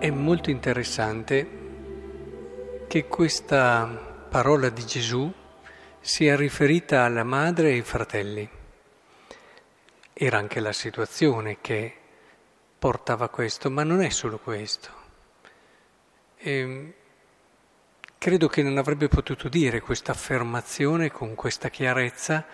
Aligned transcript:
È 0.00 0.08
molto 0.08 0.48
interessante 0.48 1.46
che 2.88 3.06
questa 3.06 3.84
parola 4.30 4.70
di 4.70 4.86
Gesù 4.86 5.30
sia 6.00 6.36
riferita 6.36 7.02
alla 7.04 7.22
madre 7.22 7.68
e 7.68 7.72
ai 7.72 7.82
fratelli. 7.82 8.48
Era 10.14 10.38
anche 10.38 10.58
la 10.60 10.72
situazione 10.72 11.58
che 11.60 11.94
portava 12.78 13.26
a 13.26 13.28
questo, 13.28 13.68
ma 13.70 13.82
non 13.82 14.00
è 14.00 14.08
solo 14.08 14.38
questo. 14.38 14.88
E 16.38 16.50
ehm, 16.50 16.92
credo 18.16 18.48
che 18.48 18.62
non 18.62 18.78
avrebbe 18.78 19.08
potuto 19.08 19.50
dire 19.50 19.82
questa 19.82 20.12
affermazione 20.12 21.10
con 21.10 21.34
questa 21.34 21.68
chiarezza 21.68 22.46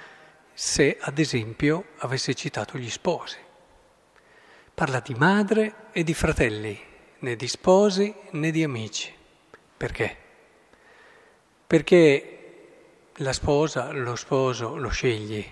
se, 0.53 0.97
ad 1.01 1.17
esempio, 1.21 1.91
avesse 1.99 2.35
citato 2.35 2.77
gli 2.77 2.91
sposi. 2.91 3.39
Parla 4.75 4.99
di 4.99 5.15
madre 5.15 5.91
e 5.93 6.03
di 6.03 6.13
fratelli, 6.13 6.86
né 7.19 7.37
di 7.37 7.49
sposi 7.49 8.15
né 8.31 8.51
di 8.51 8.63
amici. 8.63 9.13
Perché? 9.77 10.17
Perché 11.67 12.37
la 13.17 13.33
sposa, 13.33 13.93
lo 13.93 14.15
sposo 14.17 14.77
lo 14.77 14.89
scegli 14.89 15.45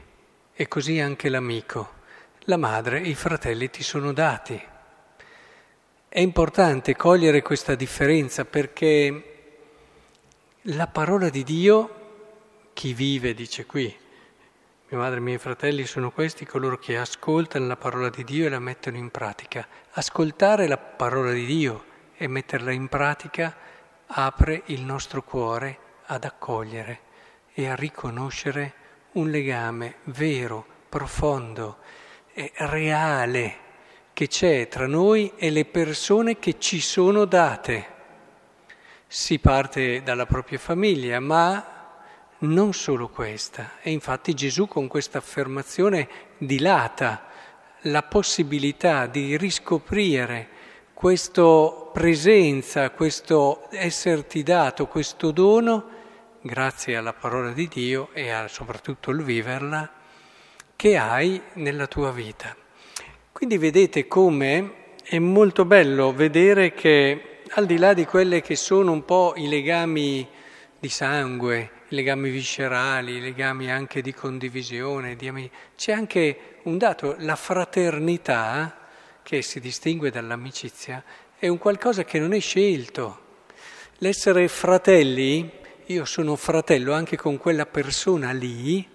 e 0.52 0.68
così 0.68 1.00
anche 1.00 1.28
l'amico. 1.28 2.02
La 2.46 2.56
madre 2.56 3.00
i 3.00 3.14
fratelli 3.14 3.70
ti 3.70 3.82
sono 3.82 4.12
dati. 4.12 4.60
È 6.08 6.20
importante 6.20 6.94
cogliere 6.94 7.42
questa 7.42 7.74
differenza 7.74 8.44
perché 8.44 9.32
la 10.68 10.86
parola 10.86 11.28
di 11.28 11.42
Dio, 11.42 12.02
chi 12.72 12.94
vive, 12.94 13.34
dice 13.34 13.66
qui, 13.66 13.94
mia 14.88 15.00
madre 15.00 15.16
e 15.16 15.22
miei 15.22 15.38
fratelli 15.38 15.86
sono 15.86 16.10
questi 16.10 16.44
coloro 16.44 16.76
che 16.76 16.98
ascoltano 16.98 17.66
la 17.66 17.76
parola 17.76 18.10
di 18.10 18.22
Dio 18.22 18.44
e 18.44 18.50
la 18.50 18.58
mettono 18.58 18.98
in 18.98 19.10
pratica. 19.10 19.66
Ascoltare 19.92 20.68
la 20.68 20.76
parola 20.76 21.32
di 21.32 21.46
Dio 21.46 21.84
e 22.14 22.28
metterla 22.28 22.70
in 22.70 22.88
pratica 22.88 23.56
apre 24.06 24.62
il 24.66 24.82
nostro 24.82 25.22
cuore 25.22 25.78
ad 26.04 26.24
accogliere 26.24 27.00
e 27.54 27.66
a 27.66 27.74
riconoscere 27.74 28.74
un 29.12 29.30
legame 29.30 29.96
vero, 30.04 30.66
profondo 30.90 31.78
e 32.34 32.52
reale 32.54 33.56
che 34.12 34.28
c'è 34.28 34.68
tra 34.68 34.86
noi 34.86 35.32
e 35.36 35.48
le 35.48 35.64
persone 35.64 36.38
che 36.38 36.58
ci 36.58 36.80
sono 36.80 37.24
date. 37.24 37.86
Si 39.06 39.38
parte 39.38 40.02
dalla 40.02 40.26
propria 40.26 40.58
famiglia, 40.58 41.20
ma 41.20 41.73
non 42.46 42.72
solo 42.72 43.08
questa. 43.08 43.72
E 43.82 43.90
infatti 43.90 44.34
Gesù 44.34 44.66
con 44.66 44.86
questa 44.86 45.18
affermazione 45.18 46.08
dilata 46.38 47.26
la 47.82 48.02
possibilità 48.02 49.06
di 49.06 49.36
riscoprire 49.36 50.48
questa 50.94 51.68
presenza, 51.92 52.90
questo 52.90 53.68
esserti 53.70 54.42
dato, 54.42 54.86
questo 54.86 55.30
dono, 55.32 55.88
grazie 56.40 56.96
alla 56.96 57.12
parola 57.12 57.50
di 57.50 57.68
Dio 57.68 58.08
e 58.12 58.30
a, 58.30 58.48
soprattutto 58.48 59.10
il 59.10 59.22
viverla, 59.22 59.90
che 60.76 60.96
hai 60.96 61.40
nella 61.54 61.86
tua 61.86 62.10
vita. 62.10 62.56
Quindi 63.32 63.58
vedete 63.58 64.06
come 64.06 64.96
è 65.02 65.18
molto 65.18 65.64
bello 65.64 66.12
vedere 66.12 66.72
che 66.72 67.40
al 67.50 67.66
di 67.66 67.76
là 67.76 67.92
di 67.92 68.04
quelle 68.06 68.40
che 68.40 68.56
sono 68.56 68.92
un 68.92 69.04
po' 69.04 69.34
i 69.36 69.48
legami 69.48 70.26
di 70.78 70.88
sangue, 70.88 71.70
legami 71.94 72.28
viscerali, 72.28 73.20
legami 73.20 73.70
anche 73.70 74.02
di 74.02 74.12
condivisione, 74.12 75.16
di 75.16 75.28
am- 75.28 75.48
c'è 75.76 75.92
anche 75.92 76.58
un 76.64 76.76
dato, 76.76 77.14
la 77.18 77.36
fraternità, 77.36 78.78
che 79.22 79.40
si 79.40 79.60
distingue 79.60 80.10
dall'amicizia, 80.10 81.02
è 81.38 81.48
un 81.48 81.56
qualcosa 81.58 82.04
che 82.04 82.18
non 82.18 82.34
è 82.34 82.40
scelto. 82.40 83.22
L'essere 83.98 84.48
fratelli, 84.48 85.50
io 85.86 86.04
sono 86.04 86.36
fratello 86.36 86.92
anche 86.92 87.16
con 87.16 87.38
quella 87.38 87.64
persona 87.64 88.32
lì, 88.32 88.86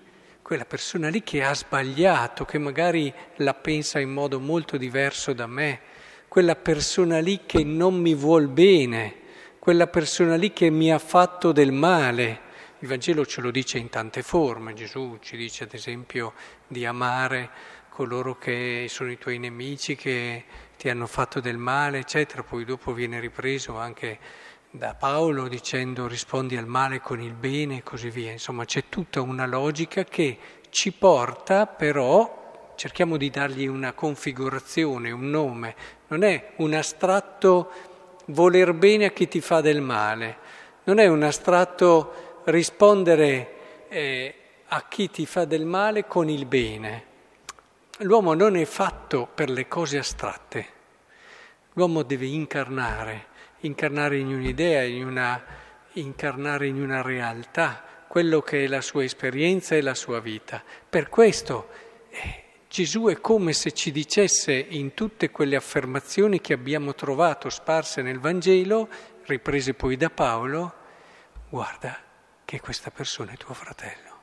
quella 0.41 0.65
persona 0.65 1.09
lì 1.09 1.23
che 1.23 1.43
ha 1.43 1.53
sbagliato, 1.53 2.45
che 2.45 2.57
magari 2.57 3.13
la 3.37 3.53
pensa 3.53 3.99
in 3.99 4.11
modo 4.11 4.39
molto 4.39 4.77
diverso 4.77 5.33
da 5.33 5.47
me, 5.47 5.79
quella 6.27 6.55
persona 6.55 7.19
lì 7.19 7.41
che 7.45 7.63
non 7.63 7.95
mi 7.95 8.13
vuol 8.13 8.47
bene, 8.47 9.15
quella 9.57 9.87
persona 9.87 10.35
lì 10.35 10.53
che 10.53 10.69
mi 10.69 10.91
ha 10.91 10.99
fatto 10.99 11.51
del 11.51 11.71
male. 11.71 12.47
Il 12.81 12.87
Vangelo 12.87 13.25
ce 13.25 13.41
lo 13.41 13.51
dice 13.51 13.77
in 13.77 13.89
tante 13.89 14.23
forme, 14.23 14.73
Gesù 14.73 15.17
ci 15.19 15.35
dice 15.35 15.65
ad 15.65 15.73
esempio 15.73 16.31
di 16.65 16.85
amare 16.85 17.49
coloro 17.89 18.37
che 18.37 18.85
sono 18.87 19.11
i 19.11 19.17
tuoi 19.17 19.37
nemici, 19.37 19.97
che 19.97 20.45
ti 20.77 20.87
hanno 20.87 21.05
fatto 21.05 21.41
del 21.41 21.57
male, 21.57 21.97
eccetera. 21.97 22.41
Poi 22.41 22.63
dopo 22.63 22.93
viene 22.93 23.19
ripreso 23.19 23.75
anche 23.75 24.17
da 24.71 24.95
Paolo 24.95 25.49
dicendo 25.49 26.07
rispondi 26.07 26.55
al 26.55 26.67
male 26.67 27.01
con 27.01 27.19
il 27.19 27.33
bene 27.33 27.79
e 27.79 27.83
così 27.83 28.09
via. 28.09 28.31
Insomma 28.31 28.63
c'è 28.63 28.85
tutta 28.87 29.19
una 29.19 29.45
logica 29.45 30.05
che 30.05 30.37
ci 30.69 30.93
porta 30.93 31.67
però, 31.67 32.71
cerchiamo 32.77 33.17
di 33.17 33.29
dargli 33.29 33.67
una 33.67 33.91
configurazione, 33.91 35.11
un 35.11 35.29
nome, 35.29 35.75
non 36.07 36.23
è 36.23 36.53
un 36.59 36.73
astratto 36.73 37.71
voler 38.27 38.71
bene 38.71 39.03
a 39.03 39.11
chi 39.11 39.27
ti 39.27 39.41
fa 39.41 39.59
del 39.59 39.81
male, 39.81 40.37
non 40.85 40.97
è 40.99 41.07
un 41.07 41.23
astratto 41.23 42.27
rispondere 42.45 43.87
eh, 43.89 44.33
a 44.67 44.85
chi 44.87 45.09
ti 45.09 45.25
fa 45.25 45.45
del 45.45 45.65
male 45.65 46.05
con 46.05 46.29
il 46.29 46.45
bene. 46.45 47.05
L'uomo 47.99 48.33
non 48.33 48.55
è 48.55 48.65
fatto 48.65 49.27
per 49.33 49.49
le 49.49 49.67
cose 49.67 49.97
astratte, 49.97 50.67
l'uomo 51.73 52.03
deve 52.03 52.27
incarnare, 52.27 53.25
incarnare 53.61 54.17
in 54.17 54.27
un'idea, 54.27 54.83
in 54.83 55.05
una, 55.05 55.43
incarnare 55.93 56.67
in 56.67 56.81
una 56.81 57.01
realtà 57.01 57.83
quello 58.07 58.41
che 58.41 58.63
è 58.63 58.67
la 58.67 58.81
sua 58.81 59.03
esperienza 59.03 59.75
e 59.75 59.81
la 59.81 59.95
sua 59.95 60.19
vita. 60.19 60.63
Per 60.89 61.09
questo 61.09 61.67
eh, 62.09 62.43
Gesù 62.69 63.07
è 63.07 63.19
come 63.19 63.53
se 63.53 63.71
ci 63.71 63.91
dicesse 63.91 64.53
in 64.53 64.93
tutte 64.93 65.31
quelle 65.31 65.55
affermazioni 65.55 66.39
che 66.39 66.53
abbiamo 66.53 66.93
trovato 66.95 67.49
sparse 67.49 68.01
nel 68.01 68.19
Vangelo, 68.19 68.87
riprese 69.25 69.73
poi 69.73 69.97
da 69.97 70.09
Paolo, 70.09 70.73
guarda, 71.49 72.08
che 72.49 72.59
questa 72.59 72.89
persona 72.89 73.33
è 73.33 73.37
tuo 73.37 73.53
fratello. 73.53 74.17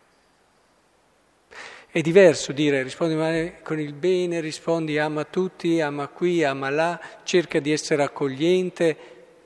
È 1.89 2.01
diverso 2.01 2.51
dire 2.51 2.83
rispondi 2.83 3.53
con 3.63 3.79
il 3.79 3.93
bene, 3.93 4.41
rispondi 4.41 4.99
ama 4.99 5.23
tutti, 5.23 5.81
ama 5.81 6.09
qui, 6.09 6.43
ama 6.43 6.69
là, 6.69 7.01
cerca 7.23 7.61
di 7.61 7.71
essere 7.71 8.03
accogliente, 8.03 8.97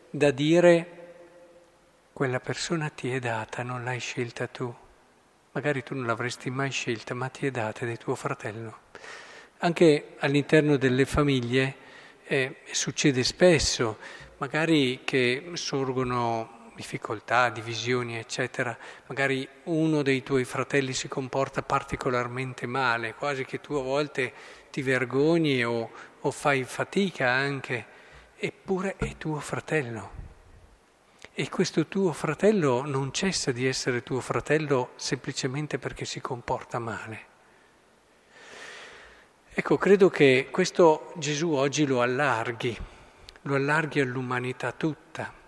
da 0.09 0.31
dire 0.31 0.99
quella 2.15 2.41
persona 2.41 2.89
ti 2.89 3.11
è 3.11 3.19
data, 3.19 3.63
non 3.63 3.85
l'hai 3.85 4.01
scelta 4.01 4.47
tu. 4.47 4.75
Magari 5.53 5.83
tu 5.83 5.95
non 5.95 6.07
l'avresti 6.07 6.49
mai 6.49 6.71
scelta, 6.71 7.13
ma 7.13 7.29
ti 7.29 7.49
è 7.49 7.51
data 7.51 7.83
ed 7.83 7.91
è 7.91 7.99
tuo 7.99 8.15
fratello. 8.15 8.79
Anche 9.59 10.15
all'interno 10.21 10.79
delle 10.79 11.05
famiglie 11.05 11.75
eh, 12.25 12.57
succede 12.71 13.25
spesso, 13.25 13.99
magari 14.39 15.03
che 15.05 15.51
sorgono 15.53 16.60
difficoltà, 16.81 17.51
divisioni, 17.51 18.17
eccetera, 18.17 18.77
magari 19.07 19.47
uno 19.65 20.01
dei 20.01 20.23
tuoi 20.23 20.45
fratelli 20.45 20.95
si 20.95 21.09
comporta 21.09 21.61
particolarmente 21.63 22.67
male, 22.67 23.15
quasi 23.15 23.45
che 23.45 23.61
tu 23.61 23.75
a 23.75 23.83
volte 23.83 24.33
ti 24.71 24.81
vergogni 24.81 25.63
o, 25.63 25.91
o 26.19 26.31
fai 26.31 26.65
fatica 26.65 27.29
anche, 27.29 27.85
eppure 28.35 28.97
è 28.97 29.17
tuo 29.19 29.41
fratello. 29.41 30.19
E 31.35 31.49
questo 31.51 31.87
tuo 31.87 32.13
fratello 32.13 32.83
non 32.87 33.13
cessa 33.13 33.53
di 33.53 33.67
essere 33.67 34.03
tuo 34.03 34.21
fratello 34.21 34.93
semplicemente 34.97 35.79
perché 35.79 36.07
si 36.07 36.21
comporta 36.21 36.79
male. 36.79 37.29
Ecco, 39.53 39.77
credo 39.77 40.09
che 40.09 40.49
questo 40.51 41.13
Gesù 41.17 41.51
oggi 41.53 41.85
lo 41.85 42.01
allarghi, 42.01 42.75
lo 43.43 43.55
allarghi 43.55 44.01
all'umanità 44.01 44.73
tutta 44.73 45.40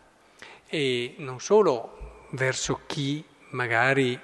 e 0.74 1.16
non 1.19 1.38
solo 1.38 2.24
verso 2.30 2.80
chi 2.86 3.22
magari 3.50 4.19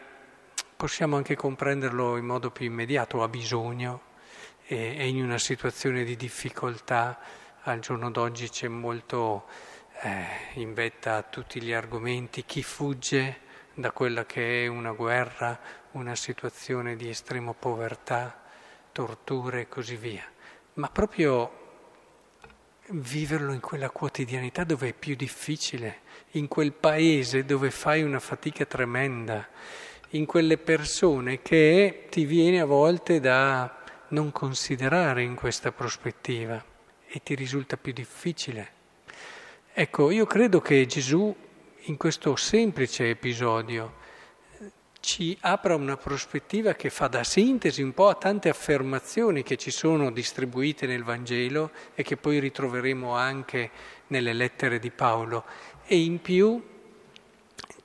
possiamo 0.74 1.16
anche 1.16 1.36
comprenderlo 1.36 2.16
in 2.16 2.24
modo 2.24 2.50
più 2.50 2.64
immediato, 2.64 3.22
ha 3.22 3.28
bisogno, 3.28 4.00
è 4.64 4.74
in 4.74 5.22
una 5.22 5.36
situazione 5.36 6.04
di 6.04 6.16
difficoltà, 6.16 7.18
al 7.64 7.80
giorno 7.80 8.10
d'oggi 8.10 8.48
c'è 8.48 8.66
molto 8.66 9.44
eh, 10.00 10.24
in 10.54 10.72
vetta 10.72 11.16
a 11.16 11.22
tutti 11.22 11.60
gli 11.60 11.72
argomenti, 11.72 12.46
chi 12.46 12.62
fugge 12.62 13.40
da 13.74 13.90
quella 13.90 14.24
che 14.24 14.64
è 14.64 14.68
una 14.68 14.92
guerra, 14.92 15.60
una 15.92 16.14
situazione 16.14 16.96
di 16.96 17.10
estrema 17.10 17.52
povertà, 17.52 18.42
torture 18.90 19.60
e 19.60 19.68
così 19.68 19.96
via. 19.96 20.24
Ma 20.74 20.88
proprio 20.88 21.67
viverlo 22.90 23.52
in 23.52 23.60
quella 23.60 23.90
quotidianità 23.90 24.64
dove 24.64 24.88
è 24.88 24.92
più 24.92 25.14
difficile, 25.14 26.00
in 26.32 26.48
quel 26.48 26.72
paese 26.72 27.44
dove 27.44 27.70
fai 27.70 28.02
una 28.02 28.20
fatica 28.20 28.64
tremenda, 28.64 29.46
in 30.10 30.24
quelle 30.24 30.56
persone 30.56 31.42
che 31.42 32.06
ti 32.08 32.24
viene 32.24 32.60
a 32.60 32.64
volte 32.64 33.20
da 33.20 33.82
non 34.08 34.32
considerare 34.32 35.22
in 35.22 35.34
questa 35.34 35.70
prospettiva 35.72 36.64
e 37.06 37.22
ti 37.22 37.34
risulta 37.34 37.76
più 37.76 37.92
difficile. 37.92 38.76
Ecco, 39.72 40.10
io 40.10 40.26
credo 40.26 40.60
che 40.60 40.86
Gesù 40.86 41.34
in 41.82 41.96
questo 41.96 42.36
semplice 42.36 43.10
episodio 43.10 43.96
ci 45.00 45.36
apra 45.40 45.74
una 45.74 45.96
prospettiva 45.96 46.74
che 46.74 46.90
fa 46.90 47.06
da 47.08 47.24
sintesi 47.24 47.82
un 47.82 47.94
po' 47.94 48.08
a 48.08 48.14
tante 48.14 48.48
affermazioni 48.48 49.42
che 49.42 49.56
ci 49.56 49.70
sono 49.70 50.10
distribuite 50.10 50.86
nel 50.86 51.04
Vangelo 51.04 51.70
e 51.94 52.02
che 52.02 52.16
poi 52.16 52.38
ritroveremo 52.40 53.14
anche 53.14 53.70
nelle 54.08 54.32
lettere 54.32 54.78
di 54.78 54.90
Paolo 54.90 55.44
e 55.84 55.98
in 56.00 56.20
più 56.20 56.62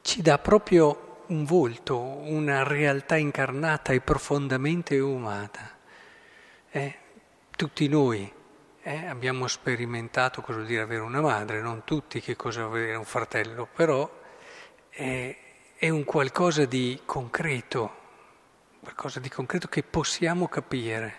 ci 0.01 0.21
dà 0.21 0.37
proprio 0.39 1.21
un 1.27 1.45
volto, 1.45 1.97
una 1.97 2.63
realtà 2.63 3.15
incarnata 3.15 3.93
e 3.93 4.01
profondamente 4.01 4.99
umana. 4.99 5.71
Eh, 6.69 6.95
tutti 7.55 7.87
noi 7.87 8.31
eh, 8.81 9.05
abbiamo 9.05 9.47
sperimentato 9.47 10.41
cosa 10.41 10.57
vuol 10.57 10.67
dire 10.67 10.81
avere 10.81 11.01
una 11.01 11.21
madre, 11.21 11.61
non 11.61 11.83
tutti 11.85 12.19
che 12.19 12.35
cosa 12.35 12.65
vuol 12.65 12.81
dire 12.81 12.95
un 12.95 13.05
fratello, 13.05 13.67
però 13.73 14.09
eh, 14.89 15.37
è 15.83 15.89
un 15.89 16.05
qualcosa 16.05 16.63
di 16.63 17.01
concreto, 17.03 17.91
qualcosa 18.79 19.19
di 19.19 19.27
concreto 19.27 19.67
che 19.67 19.83
possiamo 19.83 20.47
capire. 20.47 21.15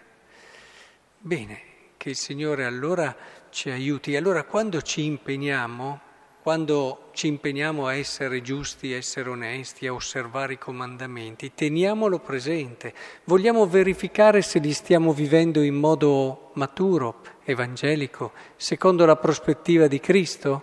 Bene, 1.18 1.60
che 1.98 2.08
il 2.08 2.16
Signore 2.16 2.64
allora 2.64 3.14
ci 3.50 3.68
aiuti. 3.68 4.16
Allora 4.16 4.44
quando 4.44 4.80
ci 4.80 5.04
impegniamo, 5.04 6.00
quando 6.40 7.10
ci 7.12 7.26
impegniamo 7.26 7.86
a 7.86 7.94
essere 7.94 8.40
giusti, 8.40 8.94
a 8.94 8.96
essere 8.96 9.28
onesti, 9.28 9.86
a 9.86 9.92
osservare 9.92 10.54
i 10.54 10.58
comandamenti, 10.58 11.52
teniamolo 11.52 12.18
presente. 12.20 12.94
Vogliamo 13.24 13.66
verificare 13.66 14.40
se 14.40 14.60
li 14.60 14.72
stiamo 14.72 15.12
vivendo 15.12 15.60
in 15.60 15.74
modo 15.74 16.52
maturo, 16.54 17.20
evangelico, 17.44 18.32
secondo 18.56 19.04
la 19.04 19.16
prospettiva 19.16 19.88
di 19.88 20.00
Cristo? 20.00 20.62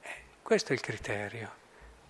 Eh, 0.00 0.22
questo 0.42 0.72
è 0.72 0.74
il 0.74 0.80
criterio 0.80 1.58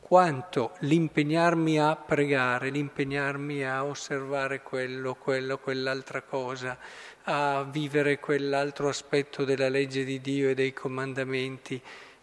quanto 0.08 0.72
l'impegnarmi 0.78 1.78
a 1.78 1.94
pregare, 1.94 2.70
l'impegnarmi 2.70 3.62
a 3.62 3.84
osservare 3.84 4.62
quello, 4.62 5.14
quello, 5.14 5.58
quell'altra 5.58 6.22
cosa, 6.22 6.78
a 7.24 7.62
vivere 7.70 8.18
quell'altro 8.18 8.88
aspetto 8.88 9.44
della 9.44 9.68
legge 9.68 10.04
di 10.04 10.18
Dio 10.22 10.48
e 10.48 10.54
dei 10.54 10.72
comandamenti, 10.72 11.78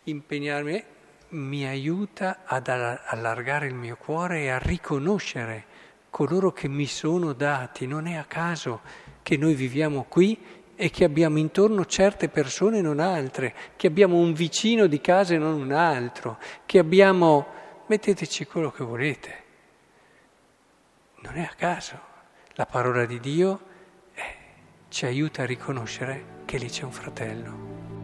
impegnarmi, 0.05 0.83
mi 1.29 1.67
aiuta 1.67 2.39
ad 2.45 2.69
allargare 2.69 3.67
il 3.67 3.75
mio 3.75 3.97
cuore 3.97 4.41
e 4.41 4.49
a 4.49 4.57
riconoscere 4.57 5.65
coloro 6.09 6.51
che 6.51 6.67
mi 6.67 6.87
sono 6.87 7.33
dati. 7.33 7.85
Non 7.85 8.07
è 8.07 8.15
a 8.15 8.25
caso 8.25 8.81
che 9.21 9.37
noi 9.37 9.53
viviamo 9.53 10.07
qui 10.09 10.35
e 10.75 10.89
che 10.89 11.03
abbiamo 11.03 11.37
intorno 11.37 11.85
certe 11.85 12.29
persone 12.29 12.79
e 12.79 12.81
non 12.81 12.99
altre, 12.99 13.53
che 13.75 13.85
abbiamo 13.85 14.17
un 14.17 14.33
vicino 14.33 14.87
di 14.87 14.99
casa 14.99 15.35
e 15.35 15.37
non 15.37 15.61
un 15.61 15.71
altro, 15.71 16.39
che 16.65 16.79
abbiamo 16.79 17.53
metteteci 17.87 18.45
quello 18.45 18.71
che 18.71 18.83
volete. 18.83 19.43
Non 21.21 21.37
è 21.37 21.43
a 21.43 21.53
caso. 21.55 22.13
La 22.53 22.65
parola 22.65 23.05
di 23.05 23.19
Dio 23.19 23.61
eh, 24.13 24.35
ci 24.89 25.05
aiuta 25.05 25.43
a 25.43 25.45
riconoscere 25.45 26.43
che 26.45 26.57
lì 26.57 26.69
c'è 26.69 26.83
un 26.83 26.91
fratello. 26.91 27.94